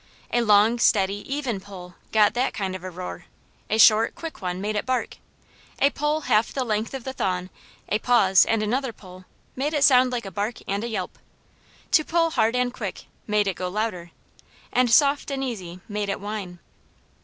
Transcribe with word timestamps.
A 0.33 0.41
long, 0.41 0.79
steady, 0.79 1.17
even 1.31 1.59
pull 1.59 1.93
got 2.11 2.33
that 2.33 2.55
kind 2.55 2.75
of 2.75 2.83
a 2.83 2.89
roar. 2.89 3.25
A 3.69 3.77
short, 3.77 4.15
quick 4.15 4.41
one 4.41 4.59
made 4.59 4.75
it 4.75 4.83
bark. 4.83 5.17
A 5.79 5.91
pull 5.91 6.21
half 6.21 6.51
the 6.51 6.63
length 6.63 6.95
of 6.95 7.03
the 7.03 7.13
thong, 7.13 7.51
a 7.87 7.99
pause, 7.99 8.43
and 8.43 8.63
another 8.63 8.93
pull, 8.93 9.25
made 9.55 9.75
it 9.75 9.83
sound 9.83 10.11
like 10.11 10.25
a 10.25 10.31
bark 10.31 10.57
and 10.67 10.83
a 10.83 10.89
yelp. 10.89 11.19
To 11.91 12.03
pull 12.03 12.31
hard 12.31 12.55
and 12.55 12.73
quick, 12.73 13.05
made 13.27 13.45
it 13.45 13.53
go 13.53 13.69
louder, 13.69 14.09
and 14.73 14.89
soft 14.89 15.29
and 15.29 15.43
easy 15.43 15.81
made 15.87 16.09
it 16.09 16.19
whine. 16.19 16.57